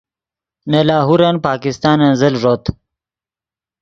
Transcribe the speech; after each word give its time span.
نے 0.69 0.81
لاہور 0.87 1.21
پاکستانن 1.45 2.11
زل 2.21 2.33
ݱوت 2.41 2.63